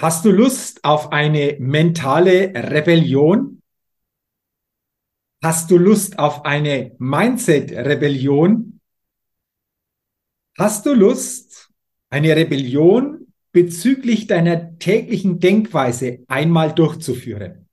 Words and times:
Hast 0.00 0.24
du 0.24 0.30
Lust 0.30 0.84
auf 0.84 1.10
eine 1.10 1.56
mentale 1.58 2.52
Rebellion? 2.54 3.60
Hast 5.42 5.72
du 5.72 5.76
Lust 5.76 6.20
auf 6.20 6.44
eine 6.44 6.94
Mindset-Rebellion? 7.00 8.78
Hast 10.56 10.86
du 10.86 10.94
Lust, 10.94 11.72
eine 12.10 12.36
Rebellion 12.36 13.26
bezüglich 13.50 14.28
deiner 14.28 14.78
täglichen 14.78 15.40
Denkweise 15.40 16.20
einmal 16.28 16.72
durchzuführen? 16.72 17.68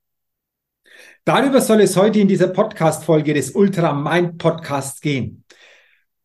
Darüber 1.25 1.61
soll 1.61 1.81
es 1.81 1.95
heute 1.95 2.21
in 2.21 2.27
dieser 2.27 2.47
Podcast-Folge 2.47 3.35
des 3.35 3.51
Ultra 3.51 3.93
Mind 3.93 4.39
Podcasts 4.39 4.99
gehen. 4.99 5.43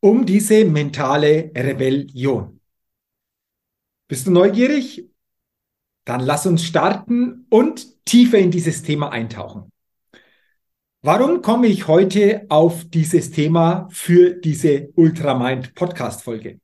Um 0.01 0.25
diese 0.25 0.65
mentale 0.65 1.51
Rebellion. 1.55 2.59
Bist 4.09 4.27
du 4.27 4.31
neugierig? 4.31 5.10
Dann 6.11 6.23
lass 6.23 6.45
uns 6.45 6.65
starten 6.65 7.47
und 7.51 8.05
tiefer 8.05 8.37
in 8.37 8.51
dieses 8.51 8.83
Thema 8.83 9.13
eintauchen. 9.13 9.71
Warum 11.03 11.41
komme 11.41 11.69
ich 11.69 11.87
heute 11.87 12.47
auf 12.49 12.85
dieses 12.85 13.31
Thema 13.31 13.87
für 13.93 14.31
diese 14.31 14.89
Ultramind 14.97 15.73
Podcast 15.77 16.25
Folge? 16.25 16.59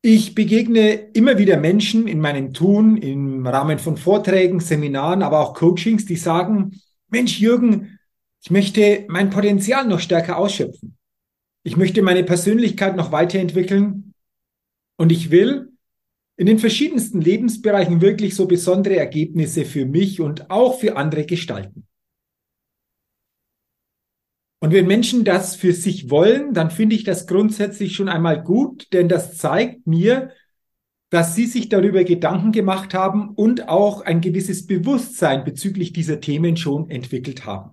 Ich 0.00 0.36
begegne 0.36 0.92
immer 1.12 1.38
wieder 1.38 1.56
Menschen 1.56 2.06
in 2.06 2.20
meinem 2.20 2.54
Tun, 2.54 2.98
im 2.98 3.44
Rahmen 3.44 3.80
von 3.80 3.96
Vorträgen, 3.96 4.60
Seminaren, 4.60 5.24
aber 5.24 5.40
auch 5.40 5.52
Coachings, 5.52 6.06
die 6.06 6.14
sagen, 6.14 6.80
Mensch, 7.08 7.40
Jürgen, 7.40 7.98
ich 8.44 8.52
möchte 8.52 9.06
mein 9.08 9.30
Potenzial 9.30 9.88
noch 9.88 9.98
stärker 9.98 10.36
ausschöpfen. 10.36 10.96
Ich 11.64 11.76
möchte 11.76 12.00
meine 12.02 12.22
Persönlichkeit 12.22 12.94
noch 12.94 13.10
weiterentwickeln 13.10 14.14
und 14.98 15.10
ich 15.10 15.32
will 15.32 15.71
in 16.42 16.46
den 16.46 16.58
verschiedensten 16.58 17.20
Lebensbereichen 17.20 18.00
wirklich 18.00 18.34
so 18.34 18.48
besondere 18.48 18.96
Ergebnisse 18.96 19.64
für 19.64 19.86
mich 19.86 20.20
und 20.20 20.50
auch 20.50 20.80
für 20.80 20.96
andere 20.96 21.24
gestalten. 21.24 21.86
Und 24.58 24.72
wenn 24.72 24.88
Menschen 24.88 25.22
das 25.22 25.54
für 25.54 25.72
sich 25.72 26.10
wollen, 26.10 26.52
dann 26.52 26.72
finde 26.72 26.96
ich 26.96 27.04
das 27.04 27.28
grundsätzlich 27.28 27.94
schon 27.94 28.08
einmal 28.08 28.42
gut, 28.42 28.92
denn 28.92 29.08
das 29.08 29.36
zeigt 29.36 29.86
mir, 29.86 30.32
dass 31.10 31.36
sie 31.36 31.46
sich 31.46 31.68
darüber 31.68 32.02
Gedanken 32.02 32.50
gemacht 32.50 32.92
haben 32.92 33.28
und 33.28 33.68
auch 33.68 34.00
ein 34.00 34.20
gewisses 34.20 34.66
Bewusstsein 34.66 35.44
bezüglich 35.44 35.92
dieser 35.92 36.20
Themen 36.20 36.56
schon 36.56 36.90
entwickelt 36.90 37.46
haben. 37.46 37.70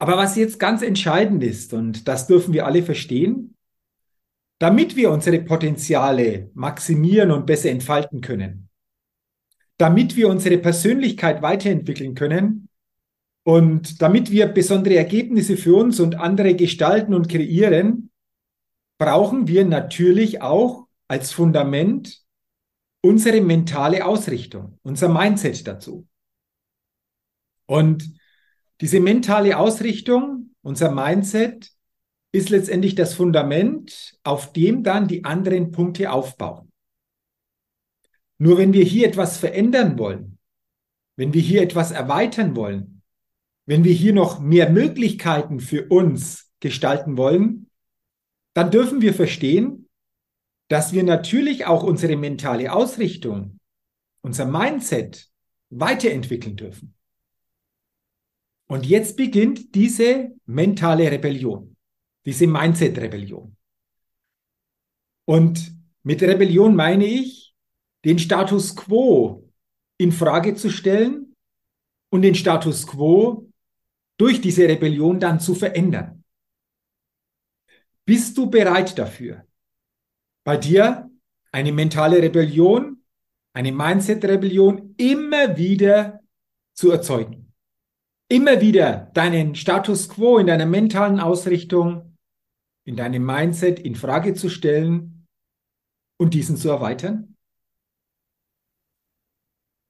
Aber 0.00 0.16
was 0.16 0.34
jetzt 0.34 0.58
ganz 0.58 0.82
entscheidend 0.82 1.44
ist, 1.44 1.74
und 1.74 2.08
das 2.08 2.26
dürfen 2.26 2.52
wir 2.52 2.66
alle 2.66 2.82
verstehen, 2.82 3.54
damit 4.62 4.94
wir 4.94 5.10
unsere 5.10 5.40
Potenziale 5.40 6.48
maximieren 6.54 7.32
und 7.32 7.46
besser 7.46 7.70
entfalten 7.70 8.20
können, 8.20 8.68
damit 9.76 10.14
wir 10.14 10.28
unsere 10.28 10.56
Persönlichkeit 10.56 11.42
weiterentwickeln 11.42 12.14
können 12.14 12.68
und 13.42 14.00
damit 14.00 14.30
wir 14.30 14.46
besondere 14.46 14.94
Ergebnisse 14.94 15.56
für 15.56 15.74
uns 15.74 15.98
und 15.98 16.14
andere 16.14 16.54
gestalten 16.54 17.12
und 17.12 17.28
kreieren, 17.28 18.12
brauchen 18.98 19.48
wir 19.48 19.64
natürlich 19.64 20.42
auch 20.42 20.86
als 21.08 21.32
Fundament 21.32 22.22
unsere 23.00 23.40
mentale 23.40 24.06
Ausrichtung, 24.06 24.78
unser 24.84 25.08
Mindset 25.08 25.66
dazu. 25.66 26.06
Und 27.66 28.08
diese 28.80 29.00
mentale 29.00 29.58
Ausrichtung, 29.58 30.54
unser 30.62 30.92
Mindset, 30.92 31.72
ist 32.32 32.48
letztendlich 32.48 32.94
das 32.94 33.14
Fundament, 33.14 34.18
auf 34.24 34.52
dem 34.52 34.82
dann 34.82 35.06
die 35.06 35.24
anderen 35.24 35.70
Punkte 35.70 36.10
aufbauen. 36.10 36.72
Nur 38.38 38.58
wenn 38.58 38.72
wir 38.72 38.84
hier 38.84 39.06
etwas 39.06 39.36
verändern 39.36 39.98
wollen, 39.98 40.38
wenn 41.16 41.34
wir 41.34 41.42
hier 41.42 41.62
etwas 41.62 41.92
erweitern 41.92 42.56
wollen, 42.56 43.02
wenn 43.66 43.84
wir 43.84 43.92
hier 43.92 44.14
noch 44.14 44.40
mehr 44.40 44.70
Möglichkeiten 44.70 45.60
für 45.60 45.86
uns 45.88 46.50
gestalten 46.58 47.16
wollen, 47.16 47.70
dann 48.54 48.70
dürfen 48.70 49.02
wir 49.02 49.14
verstehen, 49.14 49.88
dass 50.68 50.92
wir 50.92 51.04
natürlich 51.04 51.66
auch 51.66 51.82
unsere 51.82 52.16
mentale 52.16 52.72
Ausrichtung, 52.72 53.60
unser 54.22 54.46
Mindset 54.46 55.30
weiterentwickeln 55.68 56.56
dürfen. 56.56 56.94
Und 58.68 58.86
jetzt 58.86 59.16
beginnt 59.18 59.74
diese 59.74 60.34
mentale 60.46 61.10
Rebellion 61.10 61.71
diese 62.24 62.46
Mindset-Rebellion. 62.46 63.56
Und 65.24 65.72
mit 66.02 66.22
Rebellion 66.22 66.74
meine 66.74 67.06
ich, 67.06 67.54
den 68.04 68.18
Status 68.18 68.74
quo 68.74 69.48
in 69.98 70.12
Frage 70.12 70.54
zu 70.54 70.70
stellen 70.70 71.36
und 72.10 72.22
den 72.22 72.34
Status 72.34 72.86
quo 72.86 73.48
durch 74.18 74.40
diese 74.40 74.68
Rebellion 74.68 75.20
dann 75.20 75.40
zu 75.40 75.54
verändern. 75.54 76.24
Bist 78.04 78.36
du 78.36 78.50
bereit 78.50 78.98
dafür? 78.98 79.46
Bei 80.44 80.56
dir 80.56 81.08
eine 81.52 81.72
mentale 81.72 82.20
Rebellion, 82.20 83.04
eine 83.52 83.70
Mindset-Rebellion 83.70 84.94
immer 84.96 85.56
wieder 85.56 86.20
zu 86.74 86.90
erzeugen. 86.90 87.52
Immer 88.28 88.60
wieder 88.60 89.10
deinen 89.14 89.54
Status 89.54 90.08
quo 90.08 90.38
in 90.38 90.46
deiner 90.48 90.66
mentalen 90.66 91.20
Ausrichtung 91.20 92.11
in 92.84 92.96
deinem 92.96 93.24
Mindset 93.24 93.78
in 93.78 93.94
Frage 93.94 94.34
zu 94.34 94.48
stellen 94.48 95.26
und 96.16 96.34
diesen 96.34 96.56
zu 96.56 96.68
erweitern? 96.68 97.36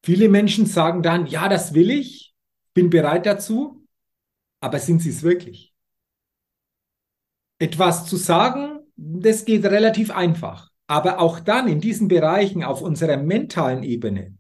Viele 0.04 0.28
Menschen 0.28 0.66
sagen 0.66 1.02
dann, 1.02 1.26
ja, 1.26 1.48
das 1.48 1.74
will 1.74 1.90
ich, 1.90 2.34
bin 2.74 2.90
bereit 2.90 3.24
dazu, 3.24 3.86
aber 4.60 4.78
sind 4.78 5.00
sie 5.00 5.10
es 5.10 5.22
wirklich? 5.22 5.72
Etwas 7.58 8.06
zu 8.06 8.16
sagen, 8.16 8.80
das 8.96 9.44
geht 9.44 9.64
relativ 9.64 10.10
einfach. 10.10 10.70
Aber 10.88 11.20
auch 11.20 11.40
dann 11.40 11.68
in 11.68 11.80
diesen 11.80 12.08
Bereichen 12.08 12.64
auf 12.64 12.82
unserer 12.82 13.16
mentalen 13.16 13.82
Ebene, 13.82 14.36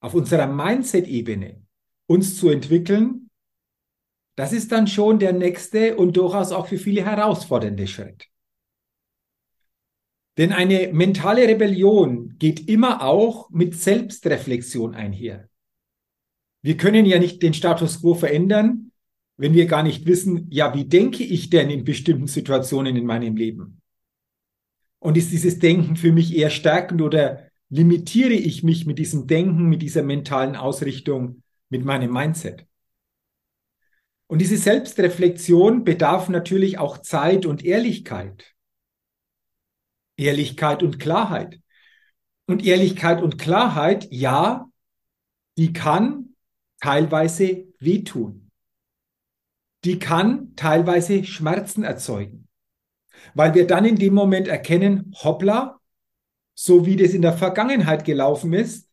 auf 0.00 0.14
unserer 0.14 0.46
Mindset-Ebene, 0.46 1.62
uns 2.06 2.36
zu 2.36 2.50
entwickeln, 2.50 3.25
das 4.36 4.52
ist 4.52 4.70
dann 4.70 4.86
schon 4.86 5.18
der 5.18 5.32
nächste 5.32 5.96
und 5.96 6.16
durchaus 6.16 6.52
auch 6.52 6.68
für 6.68 6.78
viele 6.78 7.04
herausfordernde 7.04 7.86
Schritt. 7.86 8.28
Denn 10.36 10.52
eine 10.52 10.92
mentale 10.92 11.48
Rebellion 11.48 12.36
geht 12.38 12.68
immer 12.68 13.02
auch 13.02 13.48
mit 13.50 13.74
Selbstreflexion 13.74 14.94
einher. 14.94 15.48
Wir 16.62 16.76
können 16.76 17.06
ja 17.06 17.18
nicht 17.18 17.42
den 17.42 17.54
Status 17.54 18.02
quo 18.02 18.14
verändern, 18.14 18.92
wenn 19.38 19.54
wir 19.54 19.66
gar 19.66 19.82
nicht 19.82 20.06
wissen, 20.06 20.46
ja, 20.50 20.74
wie 20.74 20.84
denke 20.84 21.22
ich 21.22 21.48
denn 21.48 21.70
in 21.70 21.84
bestimmten 21.84 22.26
Situationen 22.26 22.96
in 22.96 23.06
meinem 23.06 23.36
Leben? 23.36 23.80
Und 24.98 25.16
ist 25.16 25.30
dieses 25.30 25.58
Denken 25.58 25.96
für 25.96 26.12
mich 26.12 26.36
eher 26.36 26.50
stärkend 26.50 27.00
oder 27.00 27.48
limitiere 27.68 28.32
ich 28.32 28.62
mich 28.62 28.86
mit 28.86 28.98
diesem 28.98 29.26
Denken, 29.26 29.68
mit 29.68 29.82
dieser 29.82 30.02
mentalen 30.02 30.56
Ausrichtung, 30.56 31.42
mit 31.70 31.84
meinem 31.84 32.12
Mindset? 32.12 32.66
Und 34.28 34.40
diese 34.40 34.56
Selbstreflexion 34.56 35.84
bedarf 35.84 36.28
natürlich 36.28 36.78
auch 36.78 36.98
Zeit 36.98 37.46
und 37.46 37.64
Ehrlichkeit. 37.64 38.54
Ehrlichkeit 40.16 40.82
und 40.82 40.98
Klarheit. 40.98 41.60
Und 42.46 42.64
Ehrlichkeit 42.64 43.22
und 43.22 43.38
Klarheit, 43.38 44.08
ja, 44.10 44.68
die 45.56 45.72
kann 45.72 46.36
teilweise 46.80 47.66
wehtun. 47.78 48.50
Die 49.84 49.98
kann 49.98 50.54
teilweise 50.56 51.24
Schmerzen 51.24 51.84
erzeugen. 51.84 52.48
Weil 53.34 53.54
wir 53.54 53.66
dann 53.66 53.84
in 53.84 53.96
dem 53.96 54.14
Moment 54.14 54.48
erkennen, 54.48 55.14
hoppla, 55.22 55.80
so 56.54 56.86
wie 56.86 56.96
das 56.96 57.12
in 57.12 57.22
der 57.22 57.36
Vergangenheit 57.36 58.04
gelaufen 58.04 58.52
ist, 58.52 58.88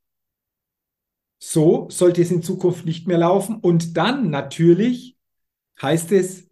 so 1.40 1.90
sollte 1.90 2.22
es 2.22 2.32
in 2.32 2.44
Zukunft 2.44 2.86
nicht 2.86 3.08
mehr 3.08 3.18
laufen. 3.18 3.56
Und 3.58 3.98
dann 3.98 4.30
natürlich 4.30 5.18
heißt 5.82 6.12
es, 6.12 6.50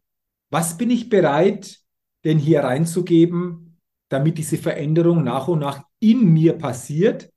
was 0.49 0.77
bin 0.77 0.89
ich 0.89 1.09
bereit, 1.09 1.79
denn 2.23 2.37
hier 2.37 2.63
reinzugeben, 2.63 3.79
damit 4.09 4.37
diese 4.37 4.57
Veränderung 4.57 5.23
nach 5.23 5.47
und 5.47 5.59
nach 5.59 5.83
in 5.99 6.33
mir 6.33 6.53
passiert, 6.53 7.31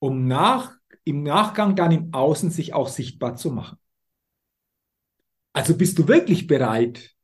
um 0.00 0.26
nach, 0.26 0.76
im 1.04 1.22
Nachgang 1.22 1.76
dann 1.76 1.92
im 1.92 2.12
Außen 2.12 2.50
sich 2.50 2.74
auch 2.74 2.88
sichtbar 2.88 3.36
zu 3.36 3.50
machen. 3.50 3.78
Also 5.52 5.76
bist 5.76 5.98
du 5.98 6.08
wirklich 6.08 6.46
bereit, 6.46 7.14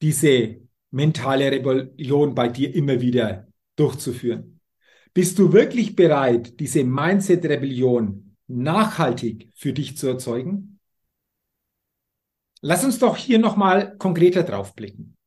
diese 0.00 0.60
mentale 0.90 1.50
Rebellion 1.50 2.34
bei 2.34 2.48
dir 2.48 2.74
immer 2.74 3.00
wieder 3.00 3.48
durchzuführen? 3.76 4.60
Bist 5.12 5.38
du 5.38 5.52
wirklich 5.52 5.94
bereit, 5.94 6.58
diese 6.58 6.84
Mindset-Rebellion 6.84 8.36
nachhaltig 8.48 9.50
für 9.54 9.72
dich 9.72 9.96
zu 9.96 10.08
erzeugen? 10.08 10.73
Lass 12.66 12.82
uns 12.82 12.98
doch 12.98 13.18
hier 13.18 13.38
nochmal 13.38 13.94
konkreter 13.98 14.42
drauf 14.42 14.74
blicken. 14.74 15.18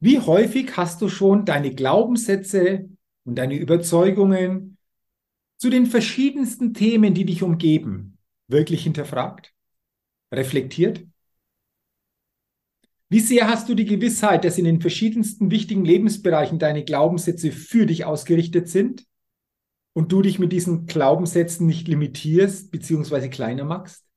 Wie 0.00 0.18
häufig 0.18 0.78
hast 0.78 1.02
du 1.02 1.10
schon 1.10 1.44
deine 1.44 1.74
Glaubenssätze 1.74 2.88
und 3.24 3.34
deine 3.34 3.58
Überzeugungen 3.58 4.78
zu 5.58 5.68
den 5.68 5.84
verschiedensten 5.84 6.72
Themen, 6.72 7.12
die 7.12 7.26
dich 7.26 7.42
umgeben, 7.42 8.16
wirklich 8.46 8.82
hinterfragt, 8.82 9.52
reflektiert? 10.32 11.04
Wie 13.10 13.20
sehr 13.20 13.46
hast 13.46 13.68
du 13.68 13.74
die 13.74 13.84
Gewissheit, 13.84 14.46
dass 14.46 14.56
in 14.56 14.64
den 14.64 14.80
verschiedensten 14.80 15.50
wichtigen 15.50 15.84
Lebensbereichen 15.84 16.58
deine 16.58 16.82
Glaubenssätze 16.82 17.52
für 17.52 17.84
dich 17.84 18.06
ausgerichtet 18.06 18.70
sind 18.70 19.04
und 19.92 20.12
du 20.12 20.22
dich 20.22 20.38
mit 20.38 20.52
diesen 20.52 20.86
Glaubenssätzen 20.86 21.66
nicht 21.66 21.88
limitierst 21.88 22.70
bzw. 22.70 23.28
kleiner 23.28 23.64
machst? 23.64 24.07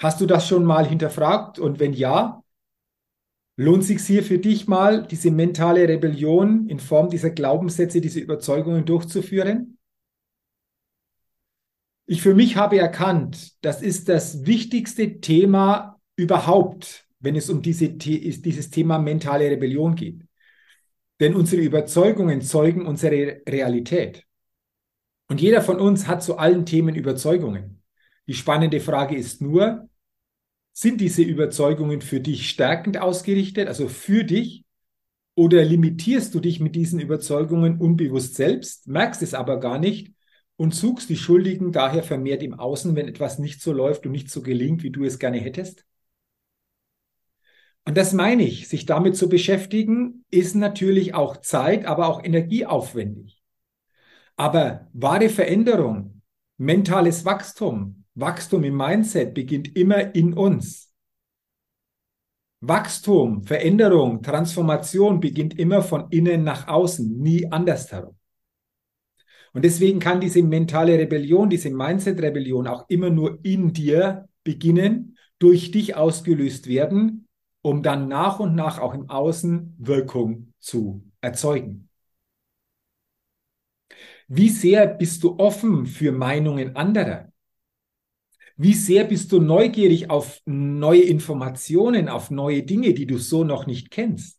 Hast 0.00 0.20
du 0.20 0.26
das 0.26 0.48
schon 0.48 0.64
mal 0.64 0.84
hinterfragt? 0.84 1.60
Und 1.60 1.78
wenn 1.78 1.92
ja, 1.92 2.42
lohnt 3.56 3.84
sich 3.84 4.00
hier 4.02 4.24
für 4.24 4.38
dich 4.38 4.66
mal, 4.66 5.06
diese 5.06 5.30
mentale 5.30 5.86
Rebellion 5.86 6.66
in 6.68 6.80
Form 6.80 7.08
dieser 7.08 7.30
Glaubenssätze, 7.30 8.00
diese 8.00 8.18
Überzeugungen 8.18 8.84
durchzuführen? 8.84 9.78
Ich 12.06 12.22
für 12.22 12.34
mich 12.34 12.56
habe 12.56 12.78
erkannt, 12.78 13.52
das 13.60 13.82
ist 13.82 14.08
das 14.08 14.44
wichtigste 14.44 15.20
Thema 15.20 16.00
überhaupt 16.16 17.06
wenn 17.20 17.36
es 17.36 17.50
um 17.50 17.62
diese, 17.62 17.90
dieses 17.90 18.70
Thema 18.70 18.98
mentale 18.98 19.50
Rebellion 19.50 19.94
geht. 19.94 20.26
Denn 21.20 21.34
unsere 21.34 21.62
Überzeugungen 21.62 22.40
zeugen 22.40 22.86
unsere 22.86 23.42
Realität. 23.46 24.24
Und 25.28 25.40
jeder 25.40 25.60
von 25.60 25.78
uns 25.78 26.08
hat 26.08 26.22
zu 26.22 26.38
allen 26.38 26.64
Themen 26.64 26.94
Überzeugungen. 26.94 27.82
Die 28.26 28.34
spannende 28.34 28.80
Frage 28.80 29.16
ist 29.16 29.42
nur, 29.42 29.88
sind 30.72 31.00
diese 31.00 31.22
Überzeugungen 31.22 32.00
für 32.00 32.20
dich 32.20 32.48
stärkend 32.48 32.98
ausgerichtet, 32.98 33.68
also 33.68 33.88
für 33.88 34.24
dich, 34.24 34.64
oder 35.34 35.64
limitierst 35.64 36.34
du 36.34 36.40
dich 36.40 36.60
mit 36.60 36.74
diesen 36.76 37.00
Überzeugungen 37.00 37.78
unbewusst 37.78 38.34
selbst, 38.34 38.88
merkst 38.88 39.22
es 39.22 39.34
aber 39.34 39.58
gar 39.60 39.78
nicht 39.78 40.12
und 40.56 40.74
suchst 40.74 41.08
die 41.08 41.16
Schuldigen 41.16 41.72
daher 41.72 42.02
vermehrt 42.02 42.42
im 42.42 42.54
Außen, 42.54 42.94
wenn 42.96 43.08
etwas 43.08 43.38
nicht 43.38 43.62
so 43.62 43.72
läuft 43.72 44.04
und 44.04 44.12
nicht 44.12 44.30
so 44.30 44.42
gelingt, 44.42 44.82
wie 44.82 44.90
du 44.90 45.04
es 45.04 45.18
gerne 45.18 45.38
hättest? 45.38 45.86
Und 47.84 47.96
das 47.96 48.12
meine 48.12 48.42
ich, 48.42 48.68
sich 48.68 48.86
damit 48.86 49.16
zu 49.16 49.28
beschäftigen, 49.28 50.24
ist 50.30 50.54
natürlich 50.54 51.14
auch 51.14 51.38
Zeit, 51.38 51.86
aber 51.86 52.08
auch 52.08 52.22
energieaufwendig. 52.22 53.42
Aber 54.36 54.88
wahre 54.92 55.28
Veränderung, 55.28 56.22
mentales 56.56 57.24
Wachstum, 57.24 57.99
Wachstum 58.20 58.64
im 58.64 58.76
Mindset 58.76 59.34
beginnt 59.34 59.76
immer 59.76 60.14
in 60.14 60.34
uns. 60.34 60.92
Wachstum, 62.60 63.44
Veränderung, 63.44 64.22
Transformation 64.22 65.20
beginnt 65.20 65.58
immer 65.58 65.82
von 65.82 66.10
innen 66.10 66.44
nach 66.44 66.68
außen, 66.68 67.18
nie 67.18 67.50
andersherum. 67.50 68.16
Und 69.52 69.64
deswegen 69.64 69.98
kann 69.98 70.20
diese 70.20 70.42
mentale 70.42 70.98
Rebellion, 70.98 71.48
diese 71.48 71.70
Mindset-Rebellion 71.70 72.66
auch 72.66 72.88
immer 72.88 73.10
nur 73.10 73.38
in 73.42 73.72
dir 73.72 74.28
beginnen, 74.44 75.16
durch 75.38 75.70
dich 75.70 75.96
ausgelöst 75.96 76.68
werden, 76.68 77.26
um 77.62 77.82
dann 77.82 78.08
nach 78.08 78.38
und 78.40 78.54
nach 78.54 78.78
auch 78.78 78.94
im 78.94 79.08
Außen 79.08 79.74
Wirkung 79.78 80.52
zu 80.60 81.02
erzeugen. 81.20 81.88
Wie 84.28 84.50
sehr 84.50 84.86
bist 84.86 85.24
du 85.24 85.38
offen 85.38 85.86
für 85.86 86.12
Meinungen 86.12 86.76
anderer? 86.76 87.29
Wie 88.62 88.74
sehr 88.74 89.04
bist 89.04 89.32
du 89.32 89.40
neugierig 89.40 90.10
auf 90.10 90.42
neue 90.44 91.00
Informationen, 91.00 92.10
auf 92.10 92.30
neue 92.30 92.62
Dinge, 92.62 92.92
die 92.92 93.06
du 93.06 93.16
so 93.16 93.42
noch 93.42 93.66
nicht 93.66 93.90
kennst? 93.90 94.38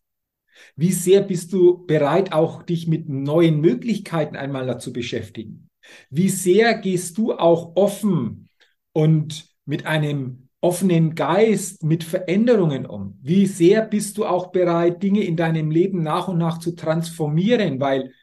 Wie 0.76 0.92
sehr 0.92 1.22
bist 1.22 1.52
du 1.54 1.88
bereit, 1.88 2.32
auch 2.32 2.62
dich 2.62 2.88
mit 2.88 3.10
neuen 3.10 3.62
Möglichkeiten 3.62 4.36
einmal 4.36 4.68
dazu 4.68 4.94
beschäftigen? 4.94 5.70
Wie 6.12 6.30
sehr 6.30 6.76
gehst 6.76 7.18
du 7.18 7.34
auch 7.34 7.76
offen 7.76 8.48
und 8.94 9.48
mit 9.66 9.88
einem 9.88 10.50
offenen 10.60 11.16
Geist 11.16 11.82
mit 11.82 12.04
Veränderungen 12.04 12.86
um? 12.86 13.18
Wie 13.24 13.48
sehr 13.48 13.82
bist 13.82 14.20
du 14.20 14.28
auch 14.28 14.52
bereit, 14.52 15.02
Dinge 15.02 15.24
in 15.24 15.36
deinem 15.36 15.72
Leben 15.72 16.04
nach 16.04 16.28
und 16.28 16.38
nach 16.38 16.60
zu 16.60 16.76
transformieren, 16.76 17.80
weil 17.80 18.14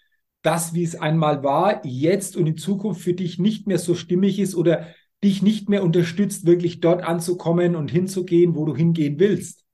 das, 0.43 0.75
wie 0.75 0.85
es 0.85 0.95
einmal 0.95 1.43
war, 1.43 1.85
jetzt 1.85 2.37
und 2.37 2.47
in 2.47 2.57
Zukunft 2.57 3.01
für 3.01 3.15
dich 3.15 3.41
nicht 3.41 3.67
mehr 3.67 3.81
so 3.81 3.97
stimmig 3.97 4.39
ist 4.39 4.55
oder 4.55 4.87
dich 5.25 5.43
nicht 5.43 5.69
mehr 5.69 5.83
unterstützt, 5.83 6.47
wirklich 6.47 6.81
dort 6.81 7.03
anzukommen 7.03 7.75
und 7.77 7.91
hinzugehen, 7.91 8.55
wo 8.55 8.65
du 8.65 8.77
hingehen 8.77 9.19
willst? 9.19 9.65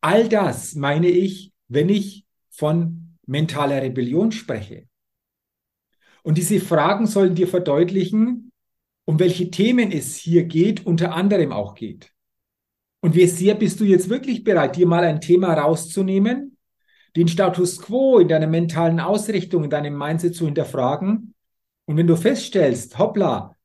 All 0.00 0.28
das 0.28 0.74
meine 0.74 1.08
ich, 1.08 1.52
wenn 1.68 1.88
ich 1.88 2.24
von 2.50 3.16
mentaler 3.26 3.82
Rebellion 3.82 4.32
spreche. 4.32 4.86
Und 6.22 6.38
diese 6.38 6.60
Fragen 6.60 7.06
sollen 7.06 7.34
dir 7.34 7.48
verdeutlichen, 7.48 8.52
um 9.04 9.18
welche 9.18 9.50
Themen 9.50 9.92
es 9.92 10.16
hier 10.16 10.44
geht, 10.44 10.86
unter 10.86 11.14
anderem 11.14 11.52
auch 11.52 11.74
geht. 11.74 12.12
Und 13.00 13.14
wie 13.14 13.26
sehr 13.26 13.54
bist 13.54 13.80
du 13.80 13.84
jetzt 13.84 14.08
wirklich 14.08 14.42
bereit, 14.42 14.76
dir 14.76 14.86
mal 14.86 15.04
ein 15.04 15.20
Thema 15.20 15.54
rauszunehmen, 15.54 16.56
den 17.14 17.28
Status 17.28 17.80
quo 17.80 18.18
in 18.18 18.28
deiner 18.28 18.48
mentalen 18.48 19.00
Ausrichtung, 19.00 19.64
in 19.64 19.70
deinem 19.70 19.96
Mindset 19.96 20.34
zu 20.34 20.44
hinterfragen? 20.46 21.34
Und 21.84 21.96
wenn 21.96 22.06
du 22.06 22.16
feststellst, 22.16 22.98
hoppla, 22.98 23.55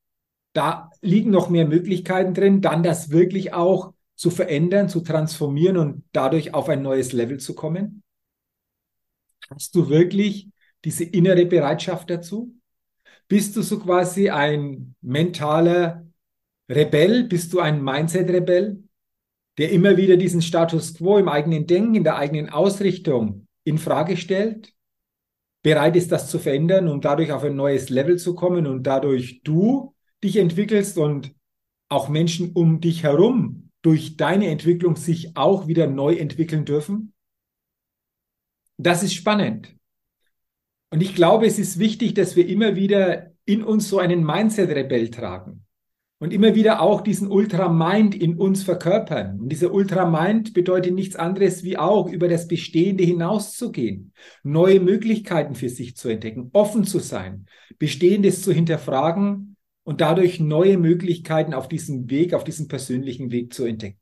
da 0.54 0.90
liegen 1.02 1.32
noch 1.32 1.50
mehr 1.50 1.66
Möglichkeiten 1.66 2.34
drin, 2.34 2.62
dann 2.62 2.84
das 2.84 3.10
wirklich 3.10 3.54
auch 3.54 3.94
zu 4.16 4.30
verändern, 4.30 4.90
zu 4.90 5.02
transformieren 5.02 5.78
und 5.78 6.04
dadurch 6.12 6.54
auf 6.54 6.70
ein 6.70 6.82
neues 6.82 7.14
Level 7.14 7.40
zu 7.40 7.56
kommen? 7.56 8.04
Hast 9.50 9.76
du 9.76 9.90
wirklich 9.90 10.50
diese 10.86 11.04
innere 11.04 11.46
Bereitschaft 11.46 12.10
dazu? 12.10 12.56
Bist 13.28 13.56
du 13.56 13.62
so 13.62 13.80
quasi 13.80 14.30
ein 14.30 14.96
mentaler 15.02 16.06
Rebell? 16.70 17.24
Bist 17.24 17.54
du 17.54 17.60
ein 17.60 17.84
Mindset-Rebell, 17.84 18.84
der 19.58 19.72
immer 19.72 19.98
wieder 19.98 20.18
diesen 20.18 20.42
Status 20.42 20.96
quo 20.96 21.18
im 21.18 21.28
eigenen 21.28 21.66
Denken, 21.66 21.96
in 21.96 22.04
der 22.04 22.18
eigenen 22.18 22.50
Ausrichtung 22.50 23.48
in 23.64 23.78
Frage 23.78 24.18
stellt? 24.18 24.74
Bereit 25.64 25.96
ist, 25.96 26.12
das 26.12 26.30
zu 26.30 26.40
verändern, 26.40 26.88
um 26.88 27.02
dadurch 27.02 27.32
auf 27.32 27.44
ein 27.44 27.56
neues 27.56 27.90
Level 27.90 28.18
zu 28.18 28.36
kommen 28.36 28.66
und 28.66 28.84
dadurch 28.84 29.42
du 29.44 29.91
dich 30.24 30.38
entwickelst 30.38 30.98
und 30.98 31.34
auch 31.90 32.10
Menschen 32.10 32.52
um 32.54 32.80
dich 32.80 33.04
herum 33.04 33.70
durch 33.82 34.18
deine 34.18 34.48
Entwicklung 34.48 34.96
sich 34.96 35.36
auch 35.36 35.68
wieder 35.68 35.88
neu 35.88 36.16
entwickeln 36.16 36.66
dürfen? 36.66 37.14
Das 38.78 39.04
ist 39.04 39.14
spannend. 39.14 39.76
Und 40.90 41.02
ich 41.02 41.16
glaube, 41.16 41.46
es 41.46 41.60
ist 41.60 41.80
wichtig, 41.80 42.14
dass 42.14 42.36
wir 42.36 42.48
immer 42.48 42.76
wieder 42.76 43.32
in 43.46 43.64
uns 43.64 43.90
so 43.90 44.00
einen 44.00 44.24
Mindset-Rebell 44.26 45.10
tragen 45.10 45.66
und 46.20 46.34
immer 46.34 46.54
wieder 46.54 46.82
auch 46.82 47.02
diesen 47.02 47.30
Ultramind 47.30 48.14
in 48.14 48.38
uns 48.38 48.64
verkörpern. 48.64 49.40
Und 49.40 49.50
dieser 49.50 49.74
Ultramind 49.74 50.54
bedeutet 50.54 50.94
nichts 50.94 51.16
anderes, 51.16 51.64
wie 51.64 51.78
auch 51.78 52.10
über 52.10 52.28
das 52.28 52.48
Bestehende 52.48 53.04
hinauszugehen, 53.04 54.14
neue 54.44 54.80
Möglichkeiten 54.80 55.56
für 55.56 55.70
sich 55.70 55.96
zu 55.96 56.10
entdecken, 56.10 56.50
offen 56.54 56.84
zu 56.84 57.00
sein, 57.00 57.48
Bestehendes 57.80 58.44
zu 58.44 58.52
hinterfragen 58.52 59.51
und 59.84 60.02
dadurch 60.02 60.40
neue 60.40 60.78
Möglichkeiten 60.78 61.54
auf 61.54 61.68
diesem 61.68 62.10
Weg, 62.10 62.34
auf 62.34 62.44
diesem 62.44 62.68
persönlichen 62.68 63.32
Weg 63.32 63.54
zu 63.54 63.66
entdecken. 63.66 64.00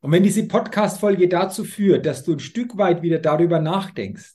Und 0.00 0.12
wenn 0.12 0.22
diese 0.22 0.46
Podcast-Folge 0.46 1.28
dazu 1.28 1.64
führt, 1.64 2.06
dass 2.06 2.24
du 2.24 2.32
ein 2.32 2.40
Stück 2.40 2.78
weit 2.78 3.02
wieder 3.02 3.18
darüber 3.18 3.58
nachdenkst, 3.60 4.34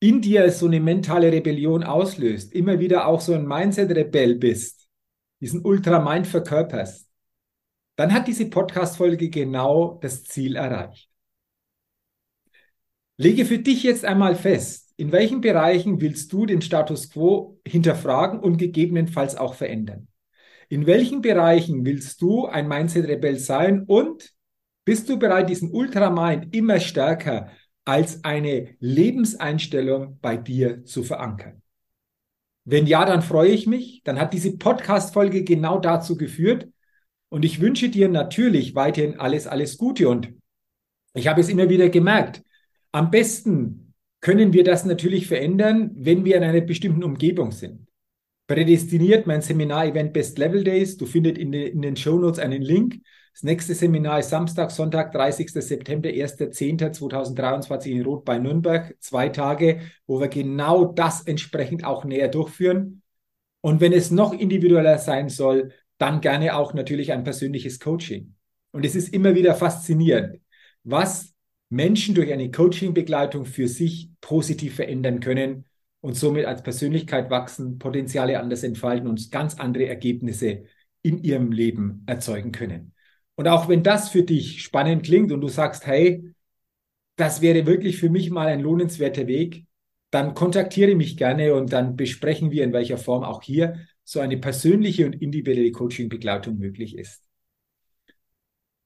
in 0.00 0.20
dir 0.20 0.50
so 0.52 0.66
eine 0.66 0.78
mentale 0.78 1.32
Rebellion 1.32 1.82
auslöst, 1.82 2.52
immer 2.52 2.78
wieder 2.78 3.06
auch 3.06 3.20
so 3.20 3.34
ein 3.34 3.46
Mindset-Rebell 3.46 4.36
bist, 4.36 4.88
diesen 5.40 5.64
Ultramind 5.64 6.26
verkörperst, 6.26 7.08
dann 7.96 8.12
hat 8.12 8.28
diese 8.28 8.48
Podcast-Folge 8.48 9.28
genau 9.28 9.98
das 10.00 10.22
Ziel 10.22 10.54
erreicht. 10.54 11.10
Lege 13.16 13.44
für 13.44 13.58
dich 13.58 13.82
jetzt 13.82 14.04
einmal 14.04 14.36
fest, 14.36 14.87
in 14.98 15.12
welchen 15.12 15.40
Bereichen 15.40 16.00
willst 16.00 16.32
du 16.32 16.44
den 16.44 16.60
Status 16.60 17.08
quo 17.08 17.60
hinterfragen 17.64 18.40
und 18.40 18.56
gegebenenfalls 18.56 19.36
auch 19.36 19.54
verändern? 19.54 20.08
In 20.68 20.86
welchen 20.86 21.22
Bereichen 21.22 21.86
willst 21.86 22.20
du 22.20 22.46
ein 22.46 22.66
Mindset-Rebell 22.66 23.38
sein 23.38 23.84
und 23.86 24.34
bist 24.84 25.08
du 25.08 25.16
bereit, 25.16 25.48
diesen 25.48 25.70
Ultramind 25.70 26.52
immer 26.52 26.80
stärker 26.80 27.48
als 27.84 28.24
eine 28.24 28.74
Lebenseinstellung 28.80 30.18
bei 30.20 30.36
dir 30.36 30.84
zu 30.84 31.04
verankern? 31.04 31.62
Wenn 32.64 32.88
ja, 32.88 33.04
dann 33.04 33.22
freue 33.22 33.50
ich 33.50 33.68
mich. 33.68 34.02
Dann 34.02 34.18
hat 34.18 34.34
diese 34.34 34.58
Podcast-Folge 34.58 35.44
genau 35.44 35.78
dazu 35.78 36.16
geführt. 36.16 36.68
Und 37.28 37.44
ich 37.44 37.60
wünsche 37.60 37.88
dir 37.88 38.08
natürlich 38.08 38.74
weiterhin 38.74 39.20
alles, 39.20 39.46
alles 39.46 39.78
Gute. 39.78 40.08
Und 40.08 40.34
ich 41.14 41.28
habe 41.28 41.40
es 41.40 41.48
immer 41.48 41.68
wieder 41.68 41.88
gemerkt. 41.88 42.42
Am 42.90 43.10
besten 43.12 43.87
können 44.20 44.52
wir 44.52 44.64
das 44.64 44.84
natürlich 44.84 45.26
verändern, 45.26 45.90
wenn 45.94 46.24
wir 46.24 46.36
in 46.36 46.44
einer 46.44 46.60
bestimmten 46.60 47.04
Umgebung 47.04 47.52
sind. 47.52 47.86
Prädestiniert 48.46 49.26
mein 49.26 49.42
Seminar-Event 49.42 50.12
Best 50.12 50.38
Level 50.38 50.64
Days. 50.64 50.96
Du 50.96 51.06
findest 51.06 51.38
in, 51.38 51.52
den, 51.52 51.66
in 51.66 51.82
den 51.82 51.96
Show 51.96 52.18
Notes 52.18 52.38
einen 52.38 52.62
Link. 52.62 53.00
Das 53.34 53.42
nächste 53.42 53.74
Seminar 53.74 54.20
ist 54.20 54.30
Samstag, 54.30 54.70
Sonntag, 54.70 55.12
30. 55.12 55.50
September, 55.52 56.08
1.10.2023 56.08 57.88
in 57.90 58.02
Rot 58.02 58.24
bei 58.24 58.38
Nürnberg. 58.38 58.96
Zwei 59.00 59.28
Tage, 59.28 59.82
wo 60.06 60.18
wir 60.18 60.28
genau 60.28 60.86
das 60.86 61.20
entsprechend 61.22 61.84
auch 61.84 62.04
näher 62.04 62.28
durchführen. 62.28 63.02
Und 63.60 63.80
wenn 63.80 63.92
es 63.92 64.10
noch 64.10 64.32
individueller 64.32 64.98
sein 64.98 65.28
soll, 65.28 65.72
dann 65.98 66.20
gerne 66.20 66.56
auch 66.56 66.74
natürlich 66.74 67.12
ein 67.12 67.24
persönliches 67.24 67.78
Coaching. 67.78 68.34
Und 68.72 68.84
es 68.84 68.94
ist 68.94 69.12
immer 69.12 69.34
wieder 69.34 69.54
faszinierend, 69.54 70.40
was 70.84 71.34
Menschen 71.70 72.14
durch 72.14 72.32
eine 72.32 72.50
Coaching-Begleitung 72.50 73.44
für 73.44 73.68
sich 73.68 74.10
positiv 74.20 74.76
verändern 74.76 75.20
können 75.20 75.66
und 76.00 76.14
somit 76.14 76.46
als 76.46 76.62
Persönlichkeit 76.62 77.30
wachsen, 77.30 77.78
Potenziale 77.78 78.40
anders 78.40 78.62
entfalten 78.62 79.08
und 79.08 79.30
ganz 79.30 79.56
andere 79.56 79.86
Ergebnisse 79.86 80.64
in 81.02 81.22
ihrem 81.22 81.52
Leben 81.52 82.04
erzeugen 82.06 82.52
können. 82.52 82.94
Und 83.34 83.48
auch 83.48 83.68
wenn 83.68 83.82
das 83.82 84.08
für 84.08 84.22
dich 84.22 84.62
spannend 84.62 85.04
klingt 85.04 85.30
und 85.30 85.40
du 85.40 85.48
sagst, 85.48 85.86
hey, 85.86 86.34
das 87.16 87.40
wäre 87.40 87.66
wirklich 87.66 87.98
für 87.98 88.10
mich 88.10 88.30
mal 88.30 88.46
ein 88.46 88.60
lohnenswerter 88.60 89.26
Weg, 89.26 89.66
dann 90.10 90.34
kontaktiere 90.34 90.94
mich 90.94 91.16
gerne 91.16 91.54
und 91.54 91.72
dann 91.72 91.96
besprechen 91.96 92.50
wir, 92.50 92.64
in 92.64 92.72
welcher 92.72 92.96
Form 92.96 93.24
auch 93.24 93.42
hier 93.42 93.86
so 94.04 94.20
eine 94.20 94.38
persönliche 94.38 95.04
und 95.04 95.20
individuelle 95.20 95.70
Coaching-Begleitung 95.70 96.56
möglich 96.56 96.96
ist. 96.96 97.27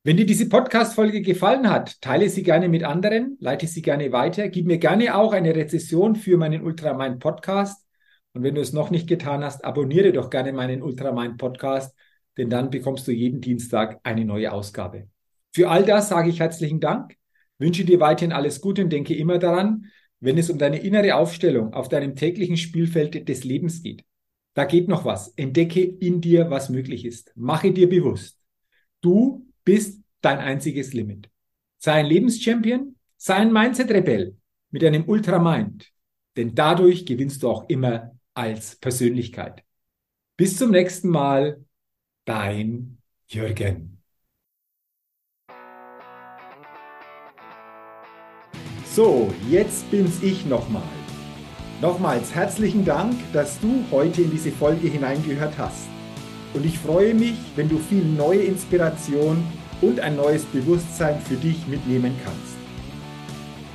Wenn 0.04 0.16
dir 0.16 0.26
diese 0.26 0.48
Podcast-Folge 0.48 1.22
gefallen 1.22 1.70
hat, 1.70 2.00
teile 2.00 2.28
sie 2.28 2.42
gerne 2.42 2.68
mit 2.68 2.82
anderen, 2.82 3.36
leite 3.40 3.66
sie 3.66 3.82
gerne 3.82 4.10
weiter, 4.10 4.48
gib 4.48 4.66
mir 4.66 4.78
gerne 4.78 5.14
auch 5.14 5.32
eine 5.32 5.54
Rezession 5.54 6.16
für 6.16 6.36
meinen 6.36 6.62
Ultramind 6.62 7.20
Podcast. 7.20 7.86
Und 8.32 8.42
wenn 8.42 8.54
du 8.54 8.60
es 8.60 8.72
noch 8.72 8.90
nicht 8.90 9.08
getan 9.08 9.44
hast, 9.44 9.64
abonniere 9.64 10.12
doch 10.12 10.28
gerne 10.30 10.52
meinen 10.52 10.82
Ultramind 10.82 11.38
Podcast 11.38 11.94
denn 12.36 12.50
dann 12.50 12.70
bekommst 12.70 13.06
du 13.06 13.12
jeden 13.12 13.40
Dienstag 13.40 14.00
eine 14.02 14.24
neue 14.24 14.52
Ausgabe. 14.52 15.08
Für 15.52 15.68
all 15.68 15.84
das 15.84 16.08
sage 16.08 16.30
ich 16.30 16.40
herzlichen 16.40 16.80
Dank, 16.80 17.16
wünsche 17.58 17.84
dir 17.84 18.00
weiterhin 18.00 18.32
alles 18.32 18.60
Gute 18.60 18.82
und 18.82 18.90
denke 18.90 19.14
immer 19.14 19.38
daran, 19.38 19.86
wenn 20.20 20.38
es 20.38 20.50
um 20.50 20.58
deine 20.58 20.78
innere 20.78 21.16
Aufstellung 21.16 21.74
auf 21.74 21.88
deinem 21.88 22.16
täglichen 22.16 22.56
Spielfeld 22.56 23.28
des 23.28 23.44
Lebens 23.44 23.82
geht. 23.82 24.04
Da 24.54 24.64
geht 24.64 24.88
noch 24.88 25.04
was. 25.04 25.28
Entdecke 25.36 25.82
in 25.82 26.20
dir, 26.20 26.50
was 26.50 26.68
möglich 26.68 27.04
ist. 27.04 27.32
Mache 27.34 27.72
dir 27.72 27.88
bewusst. 27.88 28.38
Du 29.00 29.46
bist 29.64 30.02
dein 30.20 30.38
einziges 30.38 30.92
Limit. 30.92 31.30
Sei 31.78 31.94
ein 31.94 32.06
Lebenschampion, 32.06 32.96
sei 33.16 33.34
ein 33.34 33.52
Mindset-Rebell 33.52 34.36
mit 34.70 34.84
einem 34.84 35.08
Ultramind. 35.08 35.90
Denn 36.36 36.54
dadurch 36.54 37.04
gewinnst 37.04 37.42
du 37.42 37.50
auch 37.50 37.68
immer 37.68 38.16
als 38.34 38.76
Persönlichkeit. 38.76 39.62
Bis 40.36 40.56
zum 40.56 40.70
nächsten 40.70 41.08
Mal 41.08 41.64
dein 42.24 42.98
Jürgen. 43.28 43.98
So, 48.86 49.32
jetzt 49.48 49.90
bin's 49.90 50.22
ich 50.22 50.44
nochmal. 50.44 50.82
Nochmals 51.80 52.34
herzlichen 52.34 52.84
Dank, 52.84 53.14
dass 53.32 53.58
du 53.60 53.84
heute 53.90 54.22
in 54.22 54.30
diese 54.30 54.52
Folge 54.52 54.88
hineingehört 54.88 55.56
hast. 55.58 55.88
Und 56.54 56.66
ich 56.66 56.78
freue 56.78 57.14
mich, 57.14 57.36
wenn 57.56 57.68
du 57.68 57.78
viel 57.78 58.04
neue 58.04 58.42
Inspiration 58.42 59.42
und 59.80 60.00
ein 60.00 60.16
neues 60.16 60.44
Bewusstsein 60.44 61.20
für 61.20 61.36
dich 61.36 61.66
mitnehmen 61.66 62.14
kannst. 62.24 62.56